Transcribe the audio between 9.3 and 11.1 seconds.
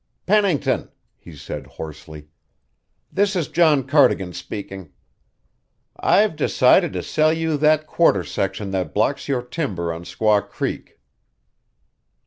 timber on Squaw Creek."